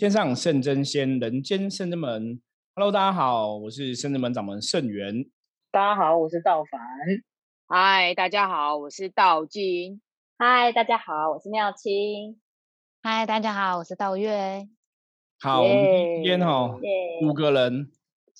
[0.00, 2.40] 天上圣真仙，人间圣真门。
[2.74, 5.26] Hello，大家好，我是圣真门掌门圣元。
[5.70, 6.80] 大家好，我是道凡。
[7.68, 10.00] 嗨，大家好，我是道金。
[10.38, 12.40] 嗨，大家好，我是妙清。
[13.02, 14.66] 嗨，大家好，我是道月。
[15.38, 15.84] 好，我们
[16.14, 16.74] 今天哈
[17.22, 17.90] 五个人，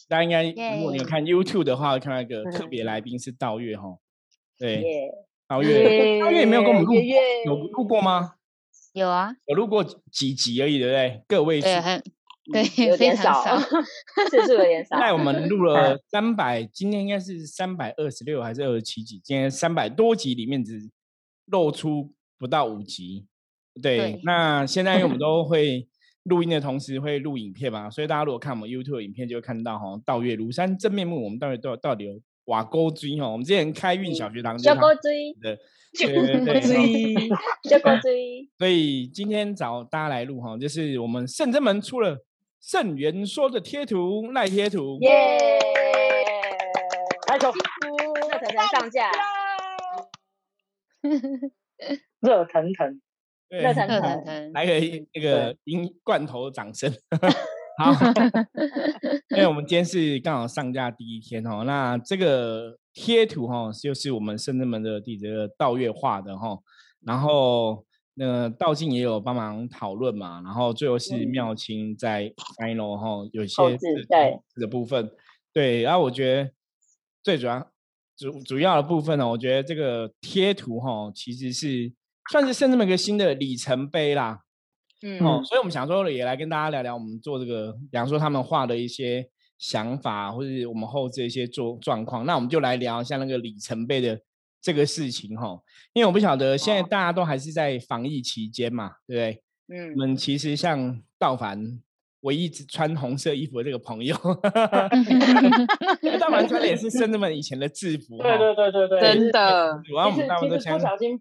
[0.08, 3.98] 大家应该如果你有看 YouTube 的话，会看到一个 特别来宾是道月哈。
[4.56, 4.82] 对，
[5.46, 6.94] 道月，道月没有跟我们录，
[7.44, 8.36] 有录过吗？
[8.92, 11.22] 有啊，有录过几集而已，对不对？
[11.28, 11.66] 个位数，
[12.52, 13.42] 对， 有点少，
[14.28, 14.98] 次数有点少。
[14.98, 19.20] 在我们录 了三百，今天应该是三百二十六还是二十七集？
[19.22, 20.90] 今天三百多集里面只
[21.46, 23.26] 露出不到五集。
[23.80, 25.86] 对，那现在因为我们都会
[26.24, 31.22] 录音的同时会录影片嘛，所以大家如果看我们 YouTube 影片，就会看到哈道月庐山真面目。
[31.22, 32.20] 我们到底到到底有
[32.50, 33.28] 瓦沟追哈？
[33.28, 35.58] 我们之前开运小学堂小沟追的。
[35.92, 36.14] 就追，
[37.64, 38.48] 就追。
[38.56, 42.16] 所以今天找大家来录哈，就是我们圣真门出了
[42.60, 45.10] 圣元说的贴图赖贴图，耶！
[47.28, 47.50] 来走，
[48.30, 49.10] 热腾腾上架，
[52.20, 53.00] 热腾腾，
[53.48, 54.74] 热腾腾，来个
[55.12, 56.92] 那个银罐头掌声。
[57.80, 57.92] 好，
[59.34, 66.58] 因为我们今天是刚好上架第一天哦，那这个贴图哈，就是我们圣真门的弟子道月画的哈，
[67.06, 74.38] 然后那道静也有帮忙讨论嘛，然后最后是妙清在 final 哈，有些对。
[74.54, 75.10] 这个部分，
[75.54, 76.50] 对，然后我觉得
[77.22, 77.66] 最主要
[78.14, 81.90] 主主要的部分呢，我觉得这个贴图哈，其实是
[82.30, 84.40] 算是圣真门一个新的里程碑啦。
[85.02, 89.26] 嗯，哦，所以我们想说也来跟大家聊聊我们做这个，比方说他们画的一些
[89.58, 92.26] 想法，或者我们后置一些做状况。
[92.26, 94.20] 那我们就来聊一下那个里程碑的
[94.60, 95.58] 这个事情哈。
[95.94, 99.42] 因为我不晓得现在大家都还是在防疫期间嘛，对不对？
[99.78, 101.80] 嗯，我们其实像道凡
[102.20, 104.14] 唯一只穿红色衣服的这个朋友，
[106.18, 109.80] 道凡穿的也是圣人们以前的制服，对对对对对，真的。
[109.82, 111.18] 主要我们大部分都不小心。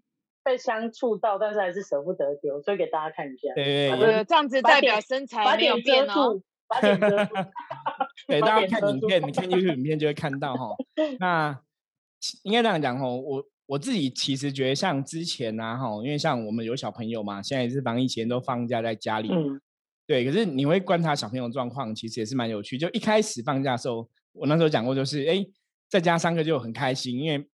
[0.50, 3.54] 被相触到，但是还是舍不得丢，所以给大家看一下。
[3.54, 6.40] 对对，这样子代表身材没有变哦。
[6.66, 7.34] 把脸遮住。
[8.26, 10.74] 对，大家看影片，你看 YouTube 影片就会看到哈。
[11.20, 11.60] 那
[12.42, 19.30] 应该这样讲哈，我我自己其实觉得像之前啊哈，因为像我们有小朋友嘛，现在也是防疫前都放假在家里。
[19.32, 19.60] 嗯。
[20.06, 22.76] 对，可是你会观察小朋友状况，其实也是蛮有趣。
[22.76, 25.46] 就一开始放假的时候，我那时候讲过，就是哎，
[25.88, 27.46] 在家上课就很开心，因为。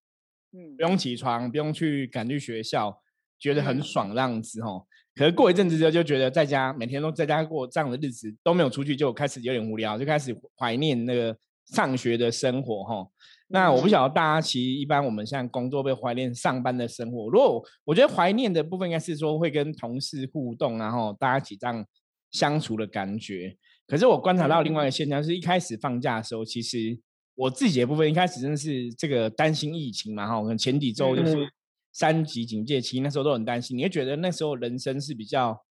[0.76, 3.02] 不用起床，不用去赶去学校，
[3.38, 4.86] 觉得很爽这样子吼。
[5.14, 11.36] 可是过一阵子之后，就觉得在家每天都在家过这样的日子，都没有出去，就开始有点无聊，就开始怀念那个
[11.66, 13.06] 上学的生活哈。
[13.48, 17.30] 那我不晓得大家其实一般我们现在工作会怀念上班的生活。
[17.30, 21.86] 如果我觉得怀念的部分应该是说会跟同事互动，然后大家一起这样
[22.30, 23.56] 相处的感觉。
[23.86, 26.98] 可是我观察到另外一个现象，是一开始放假的时候，其实。
[27.36, 31.46] 我自己的部分一开始真的是这个担心疫情嘛哈，可能前几周就是
[31.92, 33.76] 三级警戒期，那时候都很担心。
[33.76, 35.62] 你会觉得那时候人生是比较，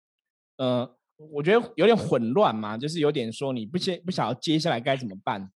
[0.58, 0.96] 呃，
[1.32, 5.52] 我觉得有点混乱嘛，就是有点说你不接不晓得接下来该怎么办。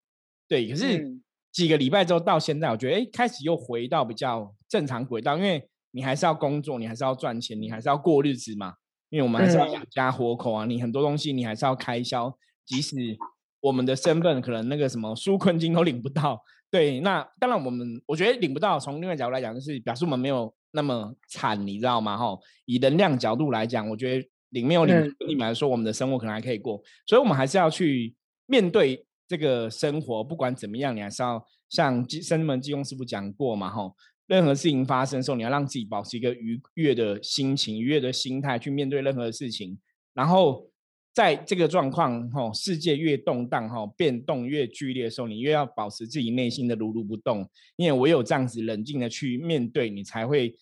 [0.48, 1.16] 对，可是
[1.52, 8.74] 几个礼拜之后到现在，我觉得哎，开始又回到比较正常轨道，因为你还是要工作，你还是要赚钱，你还是要过日子嘛，
[9.10, 13.16] 因为我们还是要养家活口啊，你很多东西你还是要开销，即使。
[13.60, 22.16] 我们的身份可能那个什么纾困金都领不到，对，那当然我们我觉得领不到，从另外角度来讲，就是表示我们没有那么惨，你知道吗？
[22.16, 24.96] 哈，以能量角度来讲，我觉得领没有领，
[25.28, 28.14] 你们来说，我们的生活可能还可以过，所以我们还是要去
[28.46, 33.92] 面对这个生活，不管怎么样，你还是要像生门济公师傅讲过嘛，哈，
[34.26, 39.78] 任何事情发生的时候，你要让自己保持一个愉悦的心情、愉悦的心态去面对任何事情，
[40.14, 40.69] 然后。
[41.12, 50.54] 在这个状况哈，世界越动荡哈，变动越剧烈的时候，你越要保持自己内心的如如不动，因为唯有这样子冷静的去面对，你才会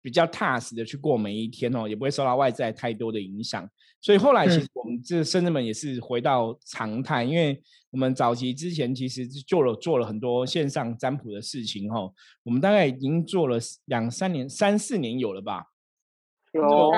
[0.00, 3.68] 比较踏实的去过每一天哦，也不会受到外在太多的影响。
[4.00, 12.08] 所以后来其实我们这深圳们也是回到常态，因为我们早期之前其实做了做了很多线上占卜的事情哈，
[12.44, 15.64] 我们大概已经做了两三年、三四年有了吧。
[16.58, 16.92] 有，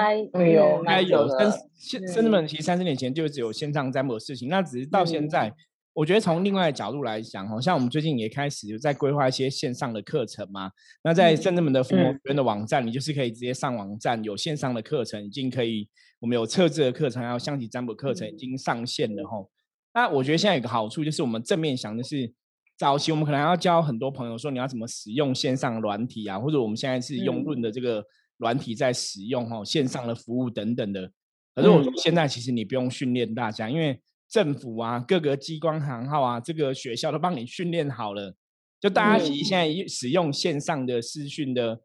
[0.53, 1.29] 有，应该有。
[1.39, 5.53] 但现甚至们其实三十年前就只有线上占卜的事情，那只是到现在，
[5.93, 10.71] 我觉得从另外的角度来讲，好像我们最近也开始在规划一些线上的课程嘛。
[11.03, 15.89] 那在甚至们的父母学院的网站，你就是可以直接上网站，有线上的课程，已经可以，
[16.21, 19.51] 我们有测字的课程，还有象棋占卜课程已经上线了吼。
[19.95, 22.33] 那我觉得现在有个好处就是，我们正面想的是，
[22.79, 28.05] 早期我们可能要教很多朋友说你要怎么使用线上软体啊，或者我们现在是用论的这个。
[28.41, 31.13] 软体在使用哈，线上的服务等等的，
[31.55, 34.01] 可是我说现在其实你不用训练大家，因为
[34.31, 38.35] 政府啊、各个机关行号啊、这个学校都帮你训练好了，
[38.81, 41.81] 就大家其实现在使用线上的视讯的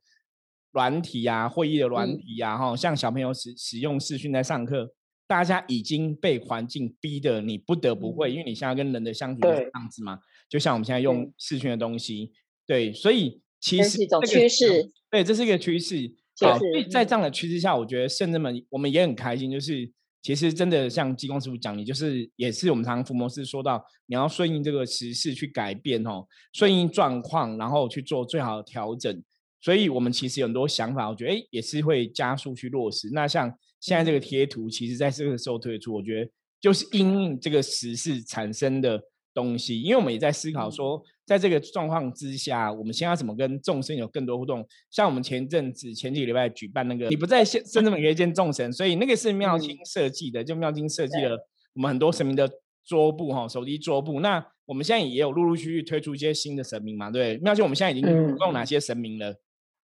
[0.71, 4.93] 软体啊、会议的软体啊，哈，像小朋友使使用视讯在上课，
[5.27, 12.31] 大家已经被环境逼的你不得不会，因为你现在跟人的相处是这样子嘛，就像我们现在用视讯的东西，
[12.65, 16.15] 对，所以其实是一种趋势，对，这是一个趋势。
[16.41, 19.49] 好，所以在这样的趋势下，我觉得圣人们我们也很开心。
[19.49, 19.89] 就是
[20.21, 29.23] 其实真的像济公师傅讲，你就是也是我们常常福摩斯说到，你要顺应这个时事去改变哦，顺应状况，然后去做最好的调整。
[29.61, 33.09] 所以我们其实有很多想法，我觉得哎也是会加速去落实。
[33.13, 33.49] 那像
[33.79, 36.29] 现在这个贴图，其实在这个时候推出，我觉得
[36.59, 39.01] 就是因应这个时事产生的
[39.33, 41.01] 东西，因为我们也在思考说。
[41.25, 44.65] 在这个状况之下，我们先要怎么跟众生有更多互动？
[44.91, 51.35] 像我们前阵子前几个礼拜举办那个，你不在现深圳可以见众神，所以那个是 妙清设计的，就妙清设计了
[51.73, 52.47] 我们很多神明的
[52.85, 54.19] 桌布哈，手机桌布。
[54.19, 57.37] 那我们现在也有陆陆续续推出一些新的神明嘛，对？
[57.39, 59.35] 妙清我们现在已经共哪些神明了？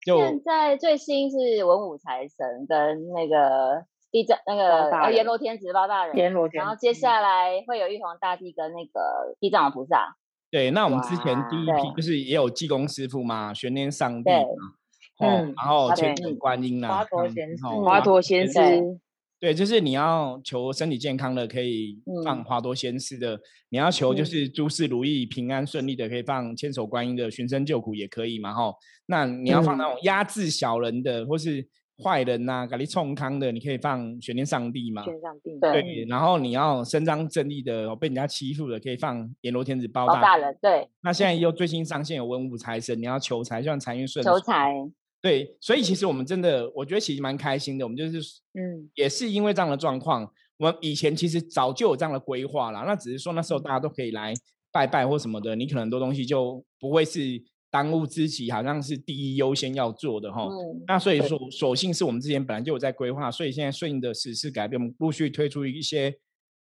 [0.06, 10.16] 就现在最新是文武财神跟那个地藏那个阎罗天子包大人，阎罗天，然后接下来会有玉皇大帝跟那个地藏王菩萨。
[10.52, 19.00] 对，那我们之前第一批就是也有济公师傅嘛，玄天上帝嘛，哦，然后千手观音啦，华佗仙师，华佗仙师，
[19.40, 23.38] 对，就是你要求身体健康的，可以放华佗仙师的；
[23.70, 28.74] 你要求就是诸事如意、平安顺利的，可以放千手观音的，寻声救苦也可以嘛，哈。
[29.06, 31.68] 那你要放那种压制小人的，或是。
[32.04, 35.04] 坏人呐，给你冲康的，你可以放玄天上帝嘛？
[35.04, 36.06] 玄上帝对。
[36.08, 40.58] 然后你要伸张正义的，被人家欺负的，可以放阎罗天子包大人。
[40.62, 40.90] 对。
[41.02, 44.24] 那现在又最新上线有文武财神，你要求财，像财运顺。
[44.24, 44.74] 求财。
[45.22, 47.86] 对，所以其实我们真的，我觉得其实蛮开心的。
[47.86, 52.84] 我们就是，嗯，也是因为这样的状况，我们以前其实早就有这样的规划了。
[52.86, 54.34] 那只是说那时候大家都可以来
[54.72, 57.44] 拜拜或什么的，你可能很多东西就不会是。
[57.72, 60.48] 当务之急好像是第一优先要做的哈，
[60.88, 66.18] 那所以说，所幸是我们之前本来就有在规划，所以现在顺应的时事改变，我们陆续推出一些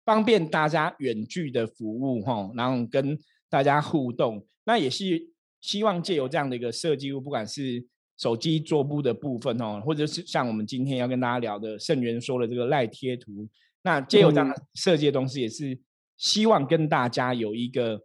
[0.04, 3.16] 方便大家远距的服务哈，然后跟
[3.52, 4.44] 大家互动。
[4.66, 5.30] 那也是
[5.62, 7.86] 希望借由这样的一个设计，不管是
[8.18, 13.48] 手机桌布的部分哦，或者是像我们今天要跟大家聊的盛元说的这个赖贴图，
[13.84, 15.78] 那借由这样设计的东西，也是
[16.18, 18.02] 希望跟大家有一个。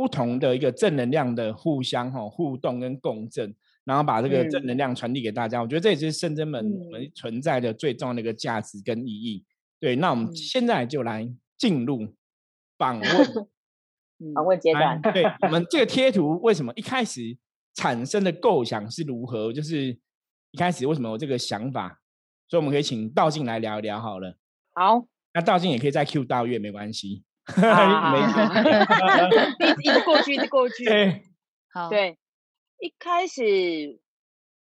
[0.00, 3.54] 不同的一个正能量的互相哈互动跟共振，
[3.84, 9.44] 然后把这个正能量传递给大家，我觉得这也是圣真门我们存在的最重要的一个价值跟意义。
[9.78, 12.14] 对，那我们现在就来进入
[12.78, 13.10] 访问
[14.34, 14.98] 访问阶段。
[15.02, 17.36] 对，我们这个 贴图为什么一开始
[17.74, 19.52] 产生的构想是如何？
[19.52, 19.98] 就是
[20.52, 22.00] 一开始为什么有这个想法？
[22.48, 24.38] 所以我们可以请道静来聊一聊好了。
[24.72, 27.22] 好，那道静也可以再 Q 到月没关系。
[27.56, 28.18] 没
[29.84, 30.84] 一直 过去，一直过去。
[30.84, 31.22] 对，
[31.72, 32.18] 好，对。
[32.78, 34.00] 一开始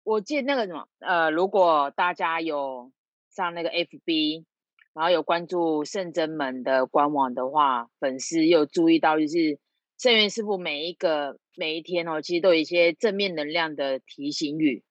[0.04, 2.92] 我记得那个什么，呃，如果大家有
[3.30, 4.46] 上那个 FB，
[4.94, 9.60] 然后有关注圣真门的官网的话，粉丝有注意到，就是
[9.98, 14.84] 圣元师傅每一个每一天哦，其实都有一些正面能量的提醒语，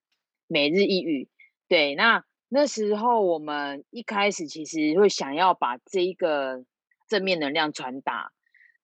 [0.46, 1.30] 每日一语。
[1.68, 6.64] 对，那那时候我们一开始其实会想要把这一个。
[7.08, 8.32] 正面能量传达，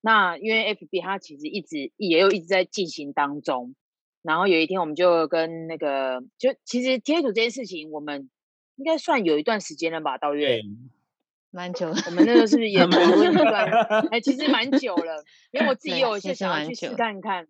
[0.00, 3.74] 那因为 FB 它其实一直也有一直在进行当中，
[4.22, 8.30] 然后有一天我们就跟那个就其实贴图这件事情，我们
[8.76, 10.62] 应该算有一段时间了吧，到月
[11.50, 13.68] 蛮久，我们那个是不是也讨论一段？
[14.10, 17.46] 哎，其实蛮久了， 因为我自己有一些想要去试看看，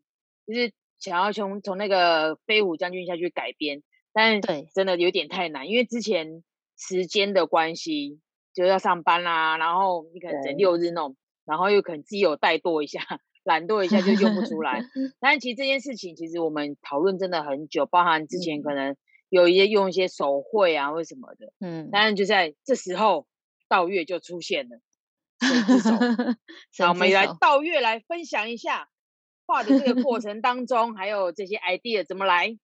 [0.47, 6.43] 就是想要从从那个飞虎将军下去改编，但对真的有点太难，因为之前
[6.76, 8.21] 时间的关系。
[8.54, 13.00] 就要上班啦，然后你可能整六日弄，然后又可能自己有怠惰一下，
[13.44, 14.82] 懒惰一下就用不出来。
[15.21, 18.97] 但是其实这件事情，其实我们讨论真的很久，包含之前可能
[19.28, 23.26] 有一些用一些手绘啊或什么的，嗯，但是就在这时候，
[23.68, 24.78] 道月就出现了，
[25.40, 25.90] 神手，
[26.78, 28.88] 那我们来道月来分享一下
[29.47, 32.59] 画的这个过程当中，还有这些 idea 怎么来。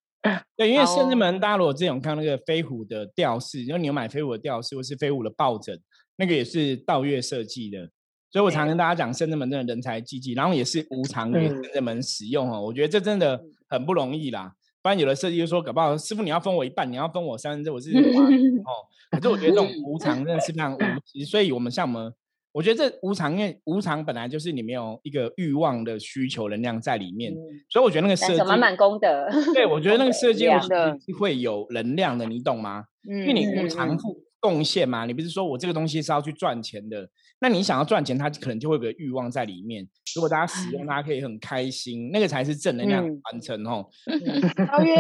[0.56, 5.78] 对，因为圣人门，大家如果之前有看那个飞虎的吊饰，因为你有买飞虎的吊饰，或是飞虎的抱枕，
[6.16, 7.88] 那个也是道月设计的。
[8.30, 12.60] 所以我常跟大家讲，圣人门真的人才济济，然后也是无偿给圣人门使用哦。
[12.60, 14.52] 我觉得这真的很不容易啦。
[14.82, 18.72] 不然有的设计就说，搞不好师傅你要分我一半，你要分我三分之我是 哦。
[19.10, 21.24] 可是我觉得这种无偿真的是非常无稽。
[21.24, 22.12] 所以我们像我们。
[22.58, 27.32] 我觉得这无常，因为无常本来就是你没有一个欲望的需求能量在里面，
[27.70, 29.28] 所以我觉得那个设计满满功德。
[29.54, 32.82] 对，我觉得那个设计是会有能量的，你懂吗？
[33.04, 35.06] 因为你无常付贡献嘛？
[35.06, 37.08] 你不是说我这个东西是要去赚钱的？
[37.40, 39.86] 那你想要赚钱，它可能就会有个欲望在里面。
[40.16, 43.86] 如果大家使用，大家可以很开心，那个才是正能量完成哦。
[44.66, 44.96] 超越，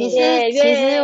[0.00, 0.18] 其实
[0.50, 0.98] 其实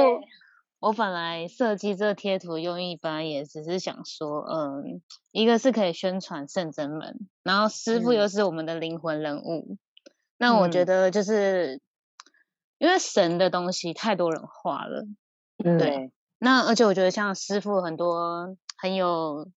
[0.81, 9.77] 我本来设计这个贴图用意，本来也只是想说，嗯，一个是可以宣传圣真门，然后师傅又是我们的灵魂人物。
[10.37, 11.81] 那我觉得就是，
[12.79, 15.05] 因为神的东西太多人画了，
[15.57, 16.13] 对。
[16.39, 19.51] 那而且我觉得像师傅很多很有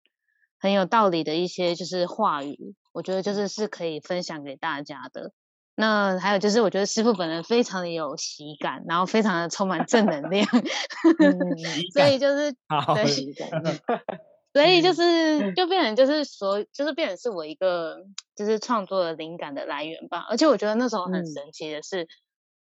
[0.59, 5.33] 很有道理的一些就是话语，我觉得就是是可以分享给大家的。
[5.81, 10.47] 那还有就是我觉得师傅本人非常的有喜感，然后非常的充满正能量，
[11.93, 14.05] 所以就是对。
[14.53, 17.99] 所以就是就变成就是所就是变成是我一个
[18.35, 22.09] 就是创作的灵感的来源吧，而且我觉得那时候很神奇的是，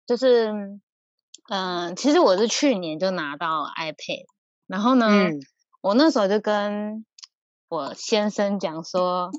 [0.07, 0.79] 就是
[1.49, 4.23] 嗯，其实我是去年就拿到 iPad，
[4.65, 5.07] 然后呢，
[5.81, 7.05] 我那时候就跟
[7.67, 9.29] 我先生讲说，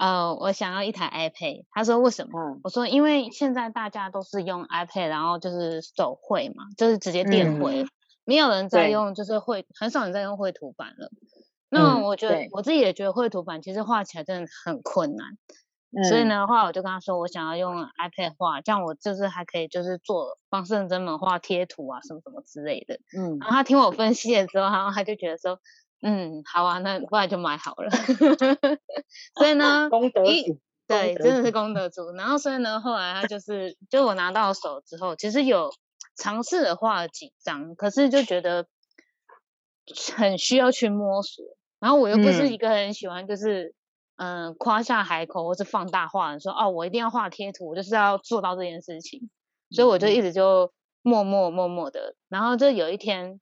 [0.00, 2.58] 呃，我想要一台 iPad，他说为什么？
[2.64, 7.84] 我说因为现在大家都是用 iPad，然后就是手绘嘛，就是直接电绘，
[8.24, 11.10] 没有人在用就是绘，很少人在用绘图板了。
[11.68, 15.36] 那我觉得我自己也觉得绘图板其实画起来真的很困难，
[16.08, 22.94] 所以呢，后来我就跟他说，我想要用 iPad 画，这样我就是还可以就是做帮圣真门画贴图啊，什么什么之类的。
[23.16, 25.60] 嗯，然后他听我分析了之后，然后他就觉得说，
[26.02, 27.90] 嗯，好啊，那后来就买好了。
[29.36, 30.22] 所以呢， 功德
[30.86, 32.10] 对，真的是功德主。
[32.12, 35.70] 然后所以呢，后来他就是，就我拿到手之后，其实有
[36.16, 38.66] 尝试的画了几张，可是就觉得
[40.16, 41.44] 很需要去摸索。
[41.78, 43.74] 然后我又不是一个很喜欢，就是
[44.16, 49.30] 嗯夸下海口或是放大画，说哦我一定要画贴图，我就是要做到这件事情，
[49.70, 52.16] 所以我就一直就默默默默的。
[52.28, 53.40] 然后就有一天，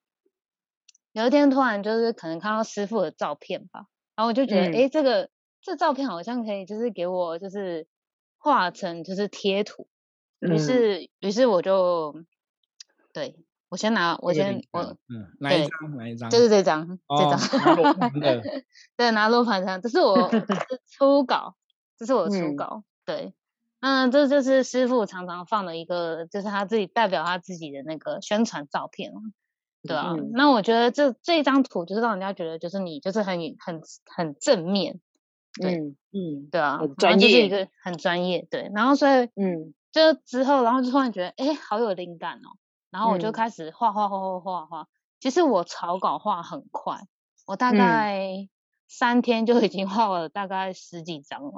[1.18, 7.86] 有一天突然就是可能看到师傅的照片吧，然后我就觉得哎这个这照片好像可以就是给我就是
[8.38, 9.88] 画成就是贴图，
[10.40, 12.14] 于是于是我就
[13.12, 13.36] 对。
[13.70, 15.96] 我先拿，我先我嗯，哪一张？
[15.98, 16.30] 哪一张？
[16.30, 17.38] 就是这张，这张。
[18.96, 20.30] 对，拿罗盘上，这是我
[20.88, 21.54] 初稿，
[21.98, 22.82] 这是我初稿。
[23.04, 23.34] 对，
[23.80, 29.12] 嗯，这就是师傅常常放的一个，就是他自己代表他自己的那个宣传照片
[29.82, 35.00] 对啊，那我觉得这这一张图就是让人家觉得就是你就是很很很正面。
[35.62, 38.46] 嗯嗯，对啊，专业一个很专业。
[38.50, 42.56] 对，然后所以嗯，就之后然后就突然觉得哎，好有灵感哦。
[42.90, 44.86] 然后我就开始画画画画画画。
[45.20, 47.00] 其实我草稿画很快，
[47.46, 48.48] 我大概
[48.86, 51.52] 三天就已经画了大概十几张了，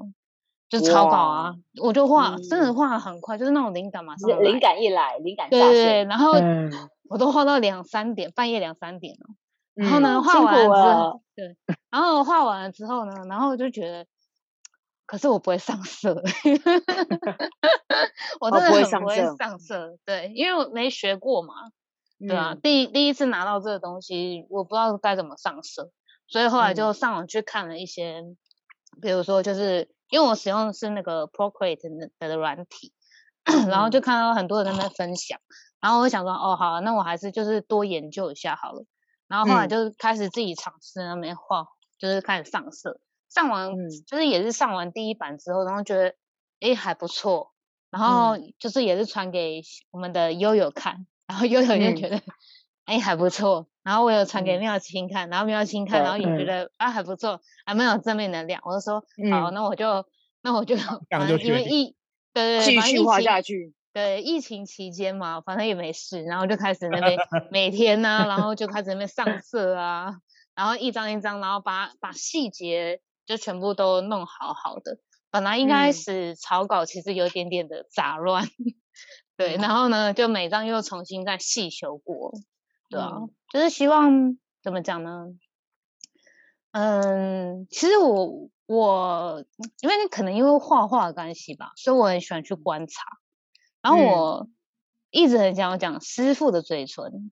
[0.70, 6.32] 就草稿啊，我就画，真的画很快，就是那种灵感嘛，灵感一来，灵感对对对，然后
[7.10, 9.26] 我都画到两三点，半夜两三点了。
[9.74, 11.56] 然后呢，画完之后，对，
[11.90, 14.06] 然后画完了之后呢，然后我就觉得。
[15.06, 16.14] 可是我不会上色，
[18.38, 19.98] 我真的很不会上色。
[20.04, 21.52] 对，因为我没学过嘛，
[22.20, 25.90] 对啊，第第一次拿到这个东西，我不知道该怎么上色，
[26.28, 28.22] 所以后来就上网去看了一些，
[29.02, 32.92] 比如说就是因为我使用的是那个 Procreate 的软体，
[33.68, 35.40] 然后就看到很多人在那分享，
[35.80, 38.84] 然后我想说，哦，好，那我还是就是多研究一下好了，
[39.28, 41.66] 然后后来就开始自己尝试那边画，
[41.98, 43.00] 就是开始上色。
[43.28, 43.70] 上完
[44.08, 46.14] 就是也是上完第一版之后，然后觉得
[46.58, 47.52] 哎还不错，
[47.88, 52.20] 然后就是也是传给我们的悠悠看，然后悠悠就觉得
[52.86, 60.04] 哎还不错，然后我有传给妙清看，然后妙清看，然后也觉得啊还不错，还蛮有正面能量，我就说好，那我就
[60.42, 60.76] 那我就
[61.08, 61.94] 反正因为疫
[62.34, 67.16] 对对继续画下去，对疫情期间嘛，反正也没事，然后就开始那边
[67.50, 70.16] 每天呢，然后就开始那边上色啊，
[70.54, 73.00] 然后一张一张，然后把把细节。
[73.26, 74.98] 就全部都弄好好的，
[75.30, 78.44] 本来一开始草稿，其实有点点的杂乱，
[79.36, 82.32] 对，然后呢，就每张又重新再细修过，
[82.88, 83.20] 对啊，
[83.52, 85.26] 就是希望怎么讲呢？
[86.72, 89.44] 嗯，其实我我
[89.80, 93.04] 因为可能因为画画的关系吧，所以我很喜欢去观察，
[93.82, 94.48] 然后我
[95.10, 97.30] 一直很想要讲师傅的嘴唇，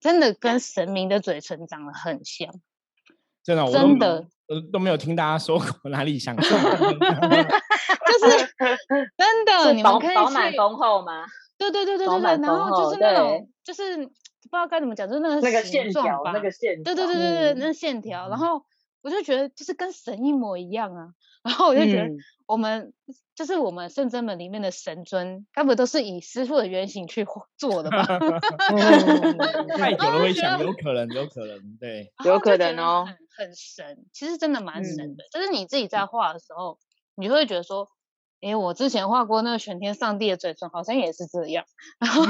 [0.00, 2.52] 真的跟神明的嘴唇长得很像，
[3.44, 4.28] 真的，真的。
[4.72, 6.52] 都没有听大家说过哪里像， 就是
[9.16, 11.24] 真的， 你们可以饱满丰厚吗？
[11.56, 14.10] 对对对对对对，然后就是那种，就是不知
[14.50, 18.28] 道该怎么讲，就是那个那个线条，那个线，对对对对对，那线条。
[18.28, 18.64] 然后
[19.02, 21.08] 我就觉得就是跟神一模一样啊。
[21.42, 22.08] 然后我就觉得
[22.46, 22.92] 我们
[23.34, 27.26] 就是我们圣真门里面的神尊，根本都是以师傅的原型去
[27.56, 28.04] 做的吧？
[29.78, 35.24] 太久了会想，有可能，有可能，对，有可能哦，很神，其实真的蛮神的。
[35.32, 36.78] 就是你自己在画的时候，
[37.14, 37.88] 你会觉得说。
[38.42, 41.66] 哎，我之前画过那个玄天上帝的嘴唇，好像也是这样。
[42.00, 42.24] 然后，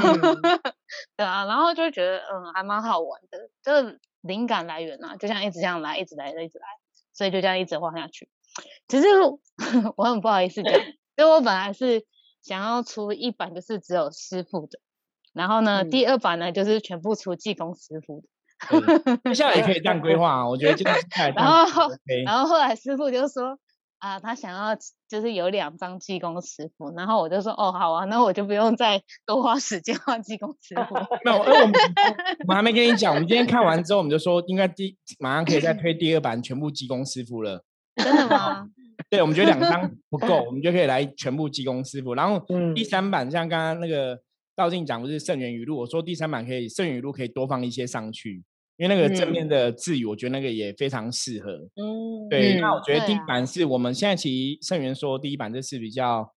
[1.15, 3.49] 对啊，然后就觉得嗯，还蛮好玩的。
[3.63, 6.65] 这个灵感来源啊，就像一直这样来，一直来，一直来，
[7.13, 8.29] 所以就这样一直画下去。
[8.87, 9.07] 其实
[9.97, 10.73] 我很不好意思讲，
[11.17, 12.05] 因为我本来是
[12.41, 14.79] 想要出一版，就是只有师傅的。
[15.33, 19.19] 然后呢，第二版呢，就是全部出技工师傅的。
[19.25, 20.93] 接下来也可以这样规划啊，我觉得就是。
[21.35, 21.89] 然后，
[22.25, 23.59] 然后后来师傅就说。
[24.01, 24.75] 啊，他想要
[25.07, 30.95] 就是有两张济公师傅，然后我就说哦，好啊，那我就不用再多花时间换济公师傅。
[31.23, 31.73] 没有，因为我们
[32.47, 37.63] 我还没跟你讲，我们今天看完之后，我们就说应该第马上可以再推第二版全部济公师傅了。
[38.03, 38.67] 真的吗？
[39.09, 42.15] 对，我们觉得两张 不够，我们就可以来全部济公师傅。
[42.15, 42.43] 然后
[42.73, 44.19] 第三版像刚刚那个
[44.55, 48.43] 道静讲不是圣元语录，我说第三版可以圣元语录可以多放一些上去。
[48.81, 51.51] 因为那个正面的字语，我觉得那个也非常适合。
[51.75, 52.59] 嗯，对。
[52.59, 56.33] 那我觉得第一版是我们现在其实圣元说第一版这是比较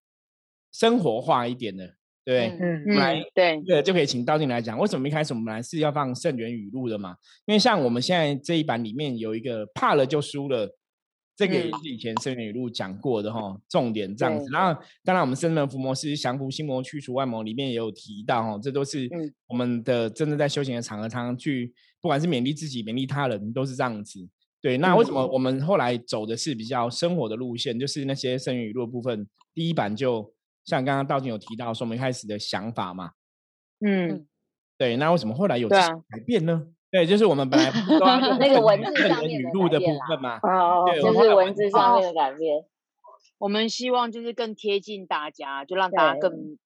[0.70, 2.48] 生活化一点的，对。
[2.60, 2.96] 嗯嗯。
[2.96, 7.16] 来，对，对，就可以请道静来讲，为什么一开始我们来是要放圣元语录的嘛？
[7.46, 10.76] 因为像我们现在这一版里面有一个怕了就输了。
[11.36, 14.46] 这个也是以前圣元语录讲过的哈，重点这样子。
[14.52, 19.08] 然后，当然我们圣门伏魔师降服心魔、去除外魔里面也有提到哈，这都是
[19.48, 21.74] 我们的真正在修行的场合，常常去
[22.04, 24.28] 不管是勉励自己、勉励他人，都是这样子。
[24.60, 27.80] 对，那为什么我们后来走的是比较生活的路线？
[27.80, 30.34] 就是那些圣元语录部分，第一版就
[30.66, 33.12] 像刚刚道静有提到说，我们一开始的想法嘛。
[33.80, 34.26] 嗯，
[34.76, 34.98] 对。
[34.98, 35.88] 那为什么后来有改
[36.26, 36.66] 变呢？
[36.90, 37.72] 对，就是我们本来
[38.38, 42.66] 那个文字上面语录的部分嘛，哦，就是文字上面的改变。
[43.38, 46.58] 我们希望就是更贴近大家，就让大家更，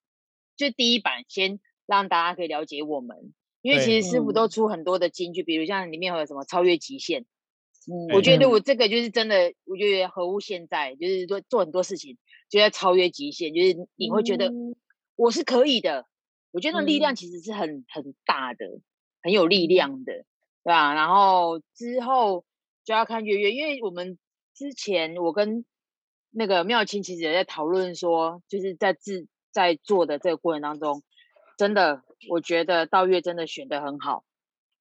[0.56, 7.22] 就第一版先让大家可以了解我们，因为其实师傅都出很多的金句，比如像里面有什么超越极限，
[7.90, 12.18] 嗯，我觉得我这个就是真的，我觉得合乎现在，就是说做很多事情
[12.48, 14.52] 就在超越极限，就是你会觉得
[15.16, 16.06] 我是可以的，
[16.50, 18.80] 我觉得那力量其实是很很大的。
[19.20, 20.24] 很有力量的，对
[20.62, 20.94] 吧？
[20.94, 22.44] 然后之后
[22.84, 24.16] 就要看月月，因为我们
[24.54, 25.64] 之前我跟
[26.30, 31.02] 那个妙清其实也在讨论说，就是在自在做的这个过程当中，
[31.58, 34.24] 真的我觉得道月真的选的很好，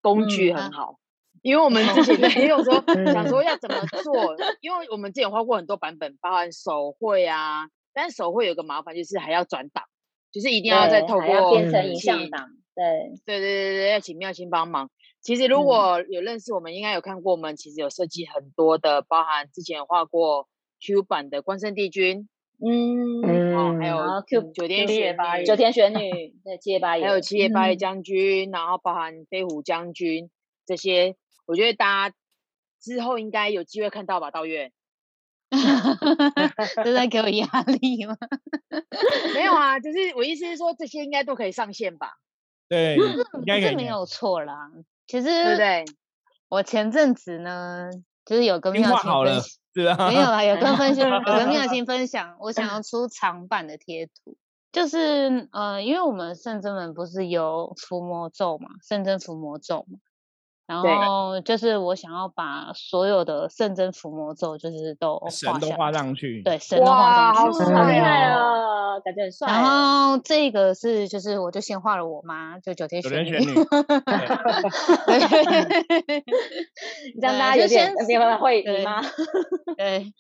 [0.02, 1.00] 工具很好，
[1.42, 9.84] 因为我们之前也有说 想说要怎么做，因为我们之前画过很多版本，包含手绘啊，但是手绘有个麻烦就是还要转档，
[10.32, 12.50] 就是一定要再透过变成影像档。
[12.76, 12.86] 对
[13.26, 14.92] 对对对对，要请妙清帮忙。
[15.22, 20.48] 其实如果有认识我们，应该有看过我们，其实有设计很多的，包含之前画过
[20.80, 30.30] Q 版的关圣帝君，嗯，哦，还有 Q 九天玄女，九天玄女，对，七叶八叶，还有七夜八叶将军，然后包含飞虎将军
[30.66, 31.16] 这些，
[31.46, 32.16] 我觉得大家
[32.82, 34.72] 之后应该有机会看到吧，道月。
[36.84, 38.18] 都在给我压力吗？
[39.34, 42.18] 没有啊，就是我意思是说，这些应该都可以上线吧。
[42.68, 42.98] 对，
[43.46, 44.70] 这没有错啦。
[45.06, 45.86] 其实，对不对？
[46.50, 47.90] 我前阵子呢，
[48.26, 49.40] 就是有跟妙清分
[49.84, 54.36] 享，没有啦，有跟分享，有跟妙 心分享，我想要出长版的贴图，
[54.72, 60.00] 就是呃，因为我们圣真门不是有伏魔咒嘛，圣真伏魔咒嘛。
[60.68, 69.48] 然后就是我想要把所有的圣真伏魔咒，就是都神都画上去，对，神都画上去，好厉害啊，感觉很帅。
[69.48, 73.32] 然后这个是，就是我就先画了我妈，就九天玄女，
[75.08, 76.24] 对，
[77.22, 77.96] 让大家有点
[78.38, 79.02] 会你妈，
[79.78, 80.12] 对，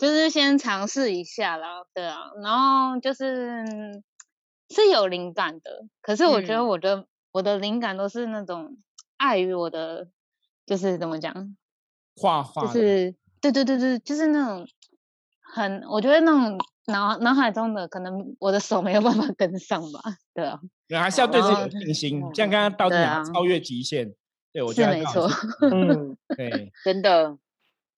[0.00, 3.66] 就是先尝试一下啦，对啊，然后就是
[4.70, 8.78] 是有灵感的，可是我觉得我的我的灵感都是那种。
[9.20, 10.08] 碍于我的，
[10.64, 11.54] 就是怎么讲，
[12.16, 14.66] 画画，就是对对对对，就是那种
[15.42, 20.00] 很，我觉得那种脑脑海中的，可能我的手没有办法跟上吧，
[20.32, 22.96] 对啊，对，还是要对自己有信心，像刚刚到底
[23.30, 24.14] 超越极限，
[24.54, 25.28] 对我觉得没错，
[25.70, 27.36] 嗯，对， 真的，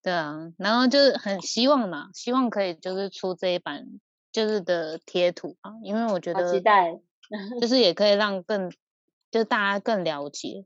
[0.02, 3.86] 对啊，然后就是很希望嘛，希望可以就是出这一版
[4.32, 6.98] 就是的贴图啊，因为我觉得期待，
[7.60, 8.70] 就是也可以让更
[9.30, 10.64] 就是大家更了解。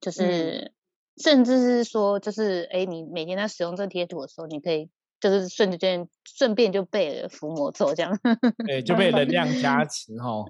[0.00, 0.72] 就是，
[1.16, 4.88] 甚至是说，就是哎，你每天在使用这贴图的时候，你可以
[5.20, 8.16] 就是瞬间顺便就背了伏魔咒这样，
[8.66, 10.44] 对，就被能量加持哈，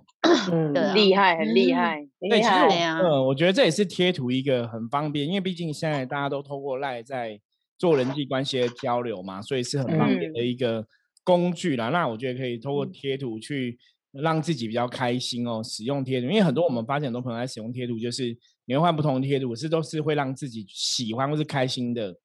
[0.52, 2.76] 嗯，厉害，很厉害，厉害。
[2.76, 3.00] 呀。
[3.02, 7.40] 嗯，我觉得这也是贴图一个很方便，因为毕竟现在大家都透过赖在
[7.78, 10.86] 做人际关系的交流嘛，所以是很方便的一个
[11.24, 11.88] 工具啦。
[11.88, 13.78] 那我觉得可以通过贴图去
[14.12, 15.62] 让自己比较开心哦。
[15.62, 22.16] 使用贴图，因为很多我们发现很多朋友在使用贴图，就是你会换不同的贴图，是都是会让自己喜欢或是开心的。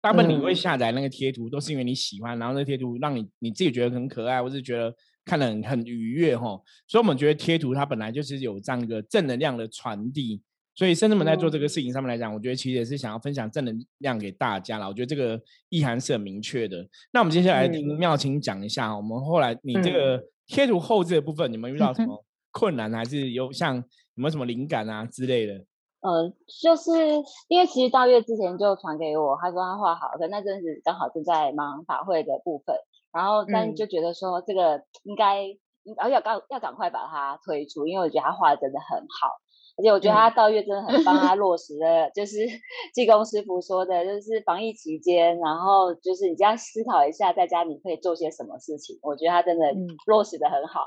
[0.00, 6.60] 大部分你会下载那个贴图，都是因为你喜欢，然后那贴图让你你自己觉得很可爱，或是觉得看得很很愉悦哈。
[6.86, 10.40] 所以我们觉得贴图它本来就是有这样一个正能量的传递。
[10.74, 14.86] 所以，甚至们在做这个事情上面来讲，我觉得其实也是想要分享正能量给大家啦。
[14.86, 16.88] 我觉得这个意涵是很明确的。
[17.12, 23.82] 那我们接下来听妙清讲一下，我们后来你这个贴图后置的部分，你们遇到什么困难，还是有像有
[24.14, 25.54] 没有什么灵感啊之类的？
[26.00, 26.32] 呃，
[26.62, 26.90] 就是
[27.48, 32.74] 因为其实大月之前就传给我，他说他画好的，那阵子刚好正在忙法会的部分，
[33.12, 35.44] 然后但就觉得说这个应该，
[35.98, 39.36] 而且要赶要赶快把它推出，因为我觉得他画的真的很好。
[39.78, 42.38] 而且我觉得他道月真的很帮他落实了，就是
[42.92, 48.98] 济公师傅说的，就是防疫期间，然后就是你这样思考一下，在家你可以做些什么事情。
[49.02, 49.72] 我觉得他真的
[50.06, 50.84] 落实的很好，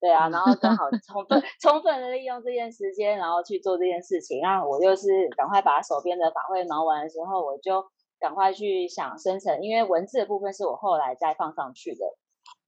[0.00, 4.40] 对啊，然后刚好 充分充分的利用这件时间，然后去做这件事情。
[4.40, 7.84] 然后我就是赶快把手边的法会忙完的时候，我就
[8.18, 12.06] 赶快去想生成，因为文字的部分是我后来再放上去的。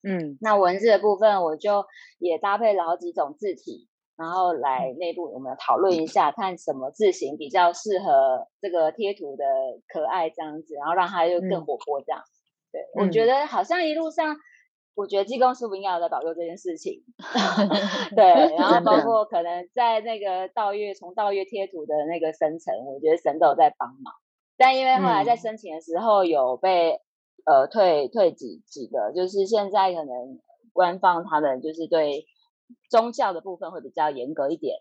[0.04, 1.86] 嗯，那文字的部分我就
[2.18, 3.88] 也搭配了好几种字体。
[4.22, 9.44] 然后来内部我们讨论一下，看什么字型比较适合这个贴图的
[9.88, 12.22] 可爱这样子，然后让它就更活泼这样。
[12.70, 14.36] 对，我觉得好像一路上，
[14.94, 17.02] 我觉得技工师傅应该有在保佑这件事情。
[18.14, 24.14] 对，然后包括可能在那个道月从道月贴图的那个生成，我觉得神都有在帮忙。
[24.56, 27.00] 但因为后来在申请的时候有被
[27.44, 30.38] 呃退退几几个，就是现在可能
[30.72, 32.24] 官方他们就是对。
[32.90, 34.76] 宗教的部分会比较严格一点，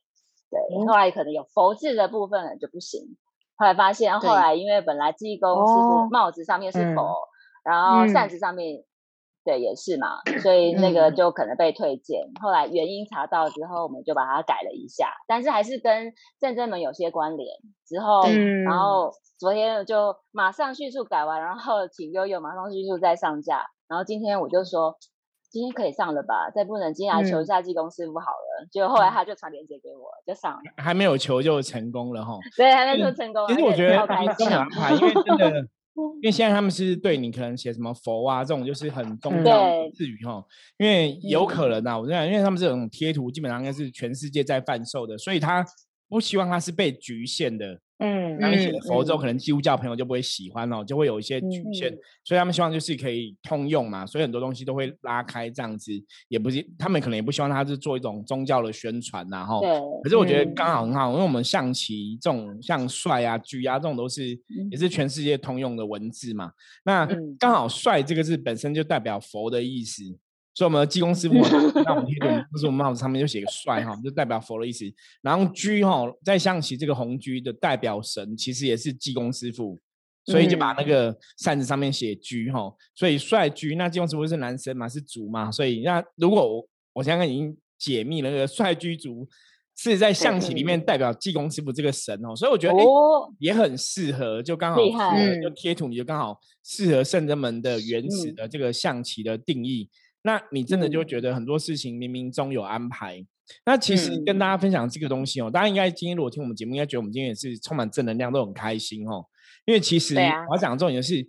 [0.49, 3.17] 对，后来可能有佛字的部分就不行。
[3.55, 7.15] 后来发现，后来因为本来济公师傅帽子上面是佛，
[7.63, 8.83] 然后扇子上面
[9.45, 12.31] 对也是嘛，所以那个就可能被推荐。
[12.41, 17.47] 后来原因查到之后，我们就把它改了一下，但是还是跟正正门有些关联。
[17.85, 18.23] 之后，
[18.65, 23.67] 然后昨天就马上迅速改完，然后请悠悠马上迅速再上架。
[23.87, 24.97] 然后今天我就说。
[25.51, 26.49] 今天可以上了吧？
[26.49, 28.67] 再不能，今天来求一下技工师傅好了。
[28.71, 30.59] 结果后来他就传链接给我，就上了。
[30.77, 32.39] 还没有求就成功了哈。
[32.55, 33.45] 对，还没求成功。
[33.49, 35.49] 其实我觉得都很安排，因为真的，
[36.21, 40.41] 因为现在他们是对你可能写什么佛啊这种，就是很重要的字语哈。
[40.77, 45.65] 因为有可能啊，我这样，因为他们这种贴图基本上应该是全世界在贩售的，所以他
[46.11, 47.79] 不希望它是被局限的。
[48.03, 55.91] 嗯，那你写的佛咒可能基督教朋友就不会喜欢哦，就会有一些局限，所以他们希望就是可以通用嘛，所以很多东西都会拉开这样子，
[56.27, 59.59] 也不是他们可能也不希望他是做一种宗教的宣传呐，哈。
[59.59, 59.69] 对。
[60.03, 64.29] 可是我觉得刚好很好，因为我们象棋这种像帅啊、举啊这种都是
[64.71, 66.51] 也是全世界通用的文字嘛，
[66.83, 70.03] 那刚好帅这个字本身就代表佛的意思。
[70.53, 71.35] 所以我们的技工师傅，
[71.85, 74.83] 那我们贴图不是我们帽子上面就写个帅哈，就代表佛的意思。
[75.21, 79.79] 然后居哈在象棋这个红居的代表神，其实也是技工师傅，
[80.25, 82.69] 所以就把那个扇子上面写居哈。
[82.93, 85.49] 所以帅居，那济公师傅是男生嘛，是主嘛。
[85.49, 89.25] 所以那如果我我现在已经解密了，那个帅居族
[89.77, 92.35] 是在象棋里面代表济公师傅这个神哦。
[92.35, 92.77] 所以我觉得
[93.39, 94.81] 也很适合，就刚好
[95.41, 99.89] 就贴图，你就刚好适合圣真门的原始的这个象棋的定义。
[100.23, 103.25] 那你真的就觉得很多事情冥冥中有安排。
[103.65, 109.25] 那其实跟大家分享这个东西哦，大家应该今天如果听我们节目，应该觉得我们今天也是充满正能量，都很开心哦。
[109.65, 111.27] 因为其实我要讲的重点是，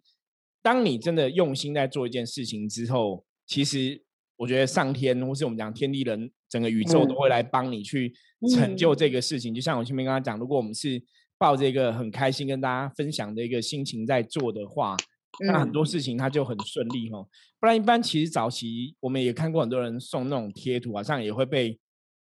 [0.62, 4.02] 当你真的用心在做一件事情之后，其实
[4.37, 8.12] 我觉得上天或是我们讲天地人整个宇宙都会来帮你去
[8.55, 9.52] 成就这个事情。
[9.52, 11.02] 就像我前面刚刚讲，如果我们是
[11.38, 14.96] 抱着一个很开心跟大家分享的一个心情在做的话。
[15.40, 17.27] 那很多事情它就很顺利哦，
[17.59, 21.79] 不然一般其实早期我们也看过很多人送那种贴图，好像也会被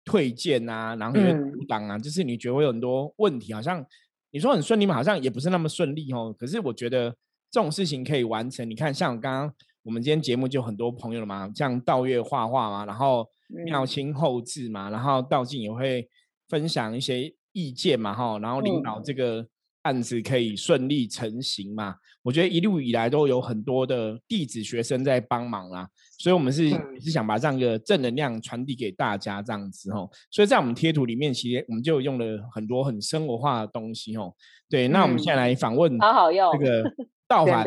[0.06, 3.86] 退件啊，然后也阻挡啊，就是你觉得会有很多问题，好像
[4.32, 6.34] 你说很顺利嘛，好像也不是那么顺利哦。
[6.40, 7.10] 可是我觉得
[7.52, 13.28] 这种事情可以完成，你看像刚刚我们今天节目就很多朋友了嘛，像道月画画嘛，然后
[13.66, 16.08] 妙清后置嘛，然后道静也会
[16.48, 19.46] 分享一些意见嘛哈，然后领导这个。
[19.84, 21.96] 案子可以顺利成型嘛？
[22.22, 26.70] 我觉得一路以来都有很多的弟子学生在帮忙啦，所以我们是
[27.02, 30.10] 是想把这样一个正能量传递给大家这样子哦。
[30.32, 34.34] 所以在我们贴图里面，其实我们就用了很多很生活化的东西哦。
[34.70, 36.90] 对，那我们现在来访问，好好用这个
[37.28, 37.66] 道凡，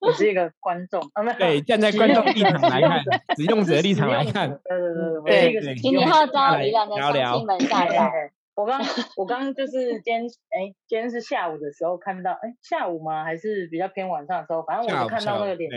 [0.00, 1.00] 我是一个观众，
[1.38, 3.02] 对，站在观众立场来看，
[3.38, 4.78] 使用者的立场来看，对
[5.24, 8.32] 对对，对，请你号召一两个乡亲们下载。
[8.54, 8.80] 我刚
[9.16, 13.24] 我刚就是今天哎，今天是下午的时候看到，哎，下午吗？
[13.24, 14.62] 还是比较偏晚上的时候？
[14.62, 15.70] 反正我就看到那个连，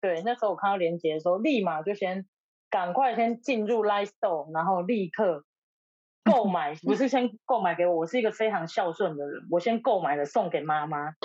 [0.00, 2.26] 对，那时候我看到连接的时候，立马就先
[2.68, 5.44] 赶快先进入 Live Store，然后立刻
[6.24, 11.12] 购 买，不是先购买给我，我是一个非常孝顺的人，我先购买了送给妈妈，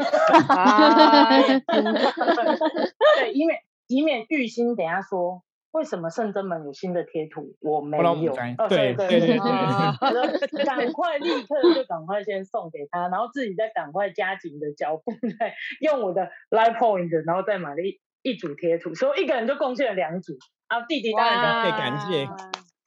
[3.18, 5.44] 对，以免以免玉心等下说。
[5.72, 7.56] 为什么圣真门有新的贴图？
[7.62, 8.34] 我没有。
[8.68, 20.34] 对对对对，赶快立刻就赶快先送给他，然后自己再赶快加紧的脚步，再用我的 Live Point，然后再买了一一组贴图，所以一个人就贡献了两组。
[20.68, 22.28] 啊，弟弟当然对，感谢。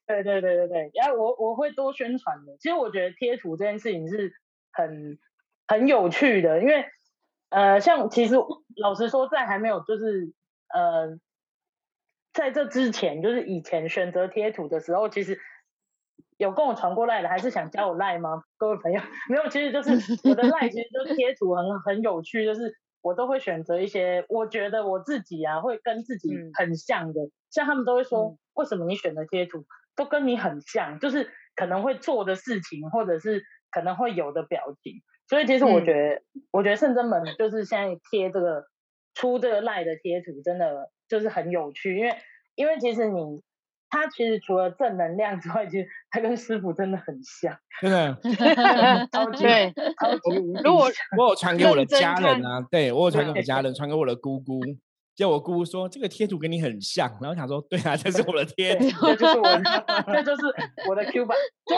[0.07, 2.57] 对对对对对，然后我我会多宣传的。
[2.61, 4.35] 其实我觉得贴图这件事情是
[4.73, 5.19] 很
[5.67, 6.85] 很有趣的，因为
[7.49, 8.37] 呃，像其实
[8.77, 10.35] 老实说，在还没有就是
[10.69, 11.19] 呃。
[12.35, 15.39] 在这之前，就是以前选择贴图的时候，其实
[16.37, 18.43] 有跟我传过赖的，还是想加我赖吗？
[18.59, 19.93] 各位朋友，没有，其实就是
[20.29, 27.21] 我的赖，其实就贴图很 很有趣，就是我都会选择一些我觉得我自己啊会跟自己很像的，
[27.51, 38.65] 像他们都会说，为什么你选择贴图都跟你很像，就是可能会做的事情，或者是可能会有的表情，所以其实我觉得，我觉得圣真门就是现在贴这个
[39.15, 40.91] 出这个赖的贴图，真的。
[41.07, 42.17] 就是很有趣，因为
[42.55, 43.43] 因为其实你
[43.91, 48.17] 他其实除了正能量之外，其实他跟师傅真的很像，真的
[49.13, 49.45] 超级
[50.01, 50.37] 超级。
[50.65, 54.61] 如果我有传给我的家人啊，对我有传给我的家人，传给我的姑姑，
[55.15, 60.43] 就我姑姑说这个贴图跟你很像，然后想说对啊，这是我的贴图，这就是我的， 这就是
[60.89, 61.37] 我的 Q 版。
[61.67, 61.77] 就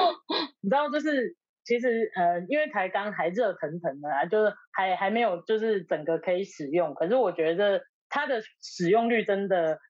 [0.61, 1.35] 你知道，就是
[1.67, 7.83] 其实呃，因为台钢还热腾腾的啊，就是还还没有就是整个可以使用，可是我觉得。
[8.09, 9.81] 它的使用率真的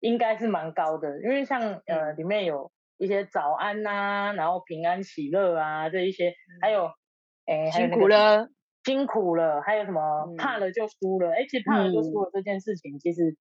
[0.00, 6.90] 应该是蛮高的，因为像呃里面有一些早安呐，然后平安喜乐啊这一些，还有
[7.44, 8.48] 哎辛苦了。
[8.82, 10.00] 辛苦了，还有什么
[10.38, 13.36] 怕了就输了，哎其实怕了就输了这件事情其实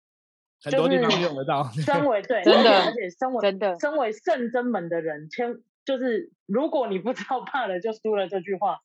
[0.61, 1.63] 很多地方用得到。
[1.79, 3.79] 身为对真的，而且身为真的。
[3.79, 5.55] 身为圣真门的人，千
[5.89, 8.77] 就是如果你不知道怕了就输了这句话。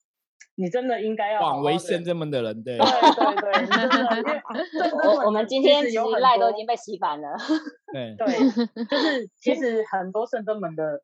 [0.57, 3.67] 你真的应该要广为圣真门的人，对对对对，
[4.79, 7.37] 真的，我我们今天其实赖都已经被洗反了。
[7.93, 8.27] 对对，
[8.87, 11.03] 就是其实很多圣真门的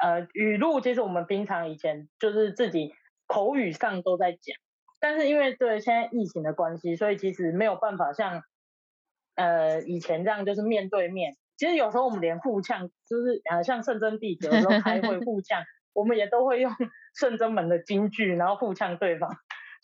[0.00, 2.94] 呃语录，其实我们平常以前就是自己
[3.26, 4.56] 口语上都在讲，
[4.98, 8.42] 但是因为对现在疫情的关系，所以其实没有办法像
[9.34, 11.36] 呃以前这样就是面对面。
[11.56, 15.62] 其实有时候我们连互呛，就是呃像圣真弟子有时候开会互呛。
[15.94, 16.72] 我们也都会用
[17.14, 19.30] 圣真门的金句，然后互呛对方，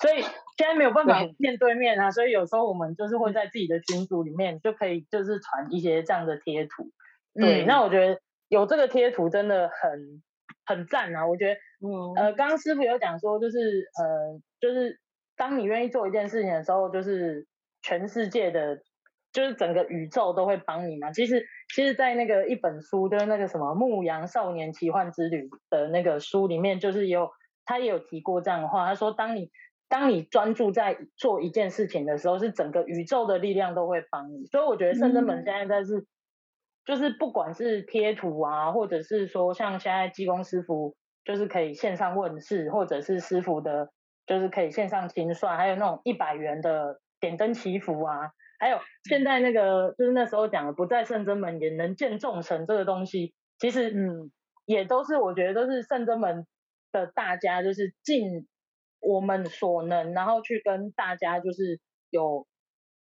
[0.00, 0.22] 所以
[0.56, 6.90] 现在没有办法面对面啊，所以有时候我们就是会在自己的群组里面就可以就是传一些这样的贴图。
[7.32, 10.20] 对，那我觉得有这个贴图真的很
[10.66, 11.28] 很赞啊！
[11.28, 13.58] 我觉得，嗯，呃，刚刚师傅有讲说，就是
[13.96, 14.98] 呃，就是
[15.36, 17.46] 当你愿意做一件事情的时候，就是
[17.82, 18.82] 全世界的。
[19.32, 21.12] 就是整个宇宙都会帮你嘛。
[21.12, 27.30] 其实，其实，在那个一本书，就是那个什么《牧羊少年奇幻之旅》的那个书里面，就是有
[27.64, 28.86] 他也有提过这样的话。
[28.86, 29.50] 他说，当你
[29.88, 34.46] 当你专注在做一件事情的时候，是整个宇宙的力量都会帮你。
[34.46, 36.06] 所以，我觉得圣真门现在在是，
[36.84, 43.90] 就是不管是贴图啊，或者是说像现在技工师傅，就是可以线上问世，或者是师傅的，
[44.26, 48.32] 就是可以线上清算，还有那种一百元的点灯祈福啊。
[48.60, 54.30] 还有现在那个，就是那时候讲的不在圣真门也能见众神这个东西，其实嗯，
[54.66, 56.46] 也都是我觉得都是圣真门
[56.92, 58.46] 的大家，就是尽
[59.00, 62.46] 我们所能，然后去跟大家就是有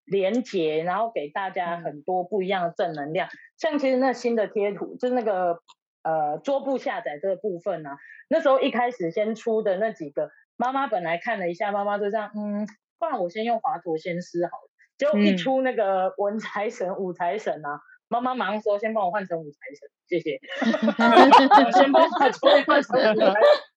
[0.05, 3.31] 连结，然后给大家很多不一样的正能量。
[3.57, 5.61] 像其实那新的贴图，就是那个
[6.03, 7.97] 呃桌布下载这个部分呢，
[8.29, 12.67] 那时候一开始先出的那几个，妈妈本来看了一下，妈妈就这样，嗯，
[12.99, 14.71] 不然我先用华佗先师好了。
[14.99, 20.41] 就一出那个文财神、武财神啊，妈妈马上说：“先帮我换成武财神，谢谢。”
[21.79, 23.35] 先帮我换成武 财神。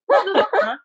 [0.08, 0.34] 他说
[0.66, 0.80] ：“啊？”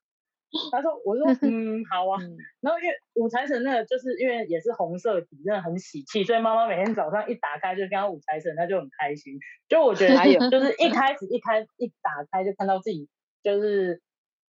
[0.70, 2.18] 他说：“我说 嗯，好啊。”
[2.60, 9.38] 然后因为武财神那个就是因为也是红色底，真的很喜气，所以妈妈每天早上一打开就看到武财神，他就很开心。
[9.68, 13.08] 就我觉得还有就是一开始一开一打开就看到自己
[13.42, 14.02] 就是。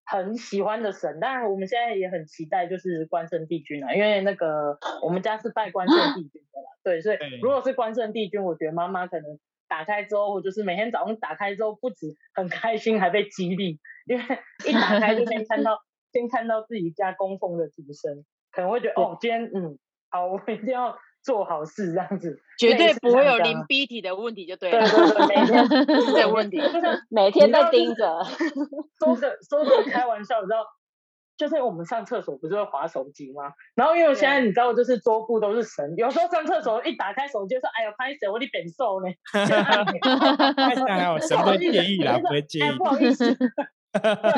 [0.05, 14.23] 很喜欢的神，当然我们现在也很期待，就是关圣帝君啊，因为那个我们家是拜关圣帝君的啦，对，所以如果是关圣帝君，我觉得妈妈可能打开之后，就是每天早上打开之后，不止很开心，还被激励，因为
[14.67, 15.79] 一打开就先看到，
[16.13, 24.79] 先看到自己家供奉的主神，可能会觉得哦，今天嗯，好，我一定要做好事这样子，绝对不会有零 B 体的问题，就对了。
[24.87, 25.67] 对对对，每天
[26.13, 28.23] 的问题，就是每天都盯着。
[29.03, 30.63] 说着说着开玩笑，你知道，
[31.35, 33.51] 就是我们上厕所不是会划手机吗？
[33.73, 38.29] 然后因为现在你知道，就是桌布都是神，有时候上厕所一打开手机，说：“哎呀，拍谁？
[38.29, 42.19] 我的本瘦呢？”还有 什么介意啦？
[42.19, 43.35] 不会介意，不好意思。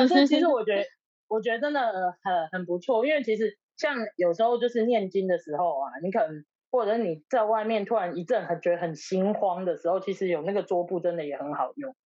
[0.08, 0.82] 所以其实我觉得，
[1.28, 1.82] 我觉得真的
[2.22, 6.44] 很很不错，因为其实像有时候就是念经的时候啊，你可能。
[6.70, 11.96] 或者你在外面突然一阵很觉得很心慌的时候，其实有那个桌布真的也很好用。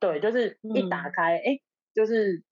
[0.00, 1.58] 对，就是一打开，哎，
[1.92, 2.42] 就是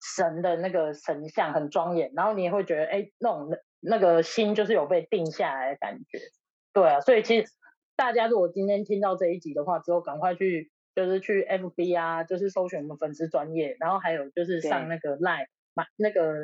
[0.00, 3.48] 神的那个神像很庄严，然后你也会觉得，哎，那种
[3.80, 6.18] 那个心就是有被定下来的感觉。
[6.72, 7.46] 对啊，所以其实
[7.96, 16.34] 大家如果今天听到这一集的话之后，赶快去就是去 FB 啊，就是搜寻我们粉丝专业，然后还有就是上那个 Line 买那个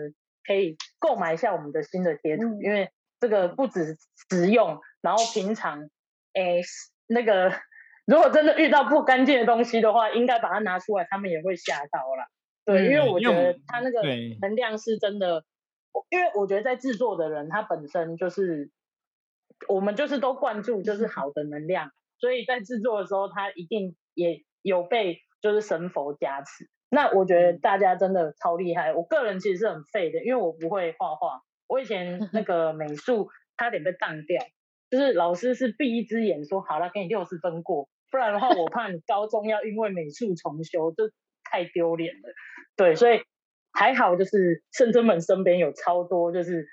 [0.45, 2.91] 可以购买一下我们的新的贴图，因为。
[3.21, 3.99] 这个不止
[4.31, 5.91] 实用，然后平常，
[6.33, 6.63] 诶，
[7.07, 7.53] 那个
[8.07, 12.27] 如果真的遇到不干净的东西的话，应该把它拿出来，他们也会吓到啦。
[12.65, 14.01] 对，因为我觉得它那个
[14.41, 15.45] 能量是真的，
[16.09, 18.71] 因为我觉得在制作的人他本身就是，
[19.69, 26.71] 我们就是都灌注就是好的能量，所以在制作的时候，他一定也有被就是神佛加持。
[26.89, 31.43] 那我觉得大家真的超厉害，我个人其实是很废的，因为我不会画画。
[31.71, 34.45] 我以前那个美术差点被当掉，
[34.91, 41.05] 就是老师是闭一只眼说好了，给你六十分过，不然的话我怕你高中要因为美术重修，就
[41.45, 42.35] 太丢脸了。
[42.77, 43.23] 对，所以
[43.73, 46.67] 还好，就是圣真们身边有超多就是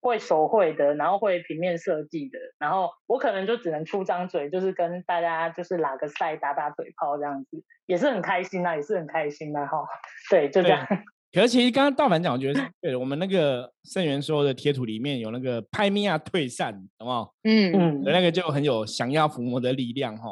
[0.00, 9.86] 会手绘的，然后会平面设计的，然后我可能就只能出张嘴，就是跟大家就是拉个赛，打打嘴炮这样子，也是很开心啊，也是很开心的哈。
[10.28, 10.84] 对，就这样。
[11.32, 17.28] 可是其实刚刚道凡讲，我觉得对我们那个圣元说的贴图里面有那个拍米亚退散，懂吗？
[17.44, 20.24] 嗯嗯，那个就很有想要伏魔的力量哈。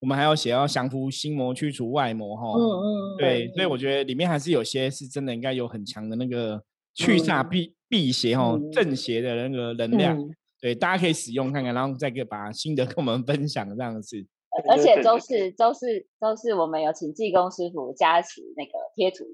[0.00, 2.46] 我们还要写要降服心魔，去除外魔哈。
[2.58, 6.62] 嗯嗯，对，所以我觉得里面还是有些是真的应该有很强的那个
[6.94, 10.16] 去煞辟辟邪哈正邪的那个能量。
[10.60, 14.24] 对，大家可以使用看看，然后再给把心得跟我们分享这样子。
[14.68, 19.24] 而且周四周四周四我们有请技工师傅加持那个贴图，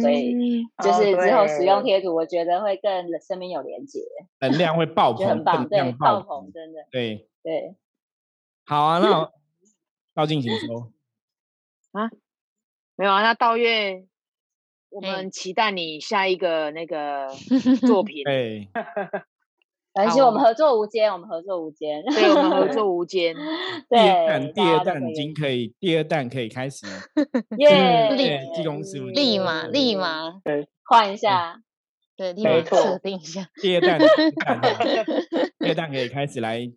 [0.00, 2.90] 所以就是之后使用贴图，我觉得会更
[3.20, 4.00] 生命有连接，
[4.40, 7.76] 能量会爆 棚，很棒，对，爆棚，真的，对对。
[8.64, 9.30] 好啊，那
[10.14, 10.92] 道静请说。
[11.92, 12.08] 啊，
[12.96, 14.06] 没有啊，那道月，
[14.90, 17.28] 我们期待你下一个那个
[17.86, 18.24] 作品。
[18.24, 18.68] 对。
[19.92, 23.34] 而且我们合作无间，我们合作无间，对，我们合 作无间。
[23.88, 26.92] 第二弹，第二弹已经可以，第二弹可以开始了。
[27.58, 28.10] 耶！
[28.10, 31.60] 立技公司立马立马对换一下，
[32.16, 33.48] 对，立马设定一下。
[33.60, 33.98] 第二弹，
[35.58, 36.70] 第二弹 可以开始来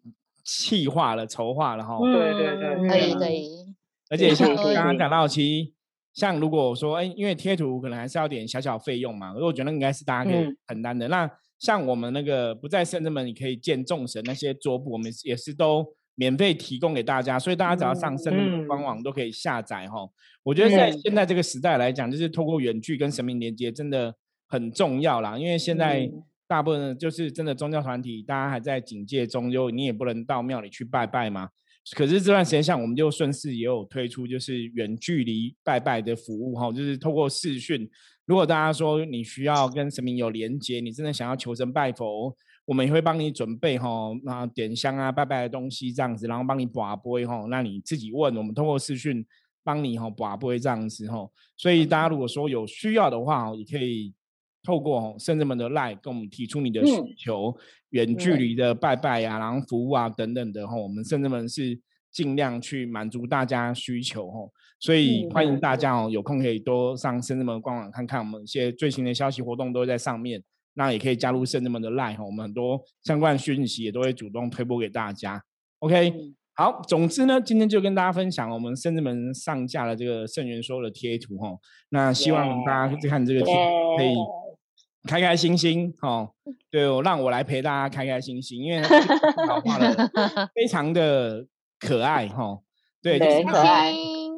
[0.43, 1.97] 气化了，筹划了哈。
[1.99, 3.75] 对对对，可以可以。
[4.09, 5.71] 而且像刚刚讲到，其实
[6.13, 11.07] 像如果说，哎，因为贴图可能还是要点小小费用嘛，所以我觉得应该是大家可以承担的。
[11.07, 11.29] 那
[11.63, 20.05] 像我们那个不在圣人门，你可以见众神那些桌布，我们也是都免费提供给大家，所以大家只要上圣人门官网都可以下载哈。
[20.43, 24.13] 我觉得在现在这个时代来讲，就是透过远距跟神明连接真的
[24.49, 25.37] 很重要啦。
[25.37, 26.11] 因为现在
[26.49, 31.47] 大部分就是真的宗教团体，大家还在警戒中，就你也不能到庙里去拜拜嘛。
[31.95, 37.89] 可是这段时间，像我们就顺势也有推出就是远距离拜拜的服务哈，就是透过视讯。
[38.25, 42.33] 如果大家说你需要跟神明有连接，你真的想要求神拜佛，
[42.65, 49.25] 我们也会帮你准备哈，那点香啊、拜拜的东西这样子，然后帮你把杯哈，那你自己问，我们通过视讯
[49.63, 51.27] 帮你哈把杯这样子哈。
[51.57, 54.13] 所以大家如果说有需要的话，也可以
[54.63, 57.53] 透过圣人们的 line 跟我们提出你的需求，
[57.89, 61.77] 远距离的拜拜啊，然后服务啊等等的哈，我们圣人们是
[62.13, 64.49] 尽量去满足大家需求哦。
[64.79, 70.41] 所以欢迎大家哦，有空可以多上圣人们官网看看，我们一些最新的消息活动都在上面。
[70.75, 75.39] 那也可以加入圣人们的 line 哈，我们很多相关讯息也都会主动推播给大家。
[75.77, 76.11] OK，
[76.55, 81.55] 好，总之呢，今天就跟大家分享我们圣人们上架了这个圣元说的贴图哈。
[81.89, 83.53] 那希望大家看这个贴
[83.97, 84.15] 可以
[85.07, 86.31] 开开心心哦。
[86.71, 88.81] 对，让我来陪大家开开心心，因为
[89.47, 89.93] 老画了
[90.55, 91.45] 非常的
[91.87, 92.59] 可爱哈。
[93.01, 93.93] 对，很可爱。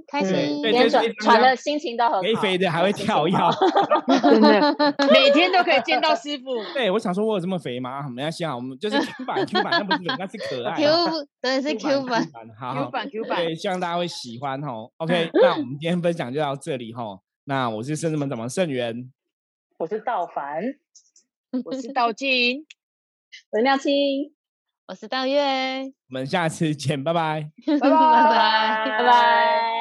[0.08, 2.22] 开心，连传传的心情都很好。
[2.22, 3.36] 肥肥的还会跳跃，
[4.22, 4.76] 真的，
[5.12, 6.64] 每天都可以见到师傅。
[6.74, 8.08] 对，我想说，我有这么肥吗？
[8.10, 10.76] 没关系啊，我们就是 Q 版，Q 版那不是那是可爱。
[10.76, 10.86] Q
[11.42, 12.28] 真的是 Q 版，
[12.60, 13.44] 好，Q 版 Q 版。
[13.44, 14.70] 对，希望大家会喜欢哈。
[14.98, 17.20] OK，那我们今天分享就到这里哈。
[17.46, 19.12] 那我是圣人们怎么圣元，
[19.80, 20.62] 我是道凡，
[21.66, 22.64] 我是道静，
[23.52, 24.32] 文亮清。
[24.88, 25.42] 我是大月，
[26.10, 29.75] 我们下次见，拜拜， 拜拜，拜拜。